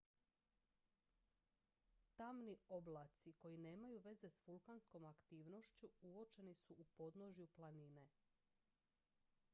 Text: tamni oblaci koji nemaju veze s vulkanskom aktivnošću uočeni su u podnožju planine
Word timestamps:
tamni 2.15 2.55
oblaci 2.69 3.33
koji 3.33 3.57
nemaju 3.67 3.99
veze 4.07 4.29
s 4.29 4.41
vulkanskom 4.47 5.05
aktivnošću 5.05 5.89
uočeni 6.01 6.53
su 6.55 6.73
u 6.77 6.83
podnožju 6.85 7.47
planine 7.47 8.09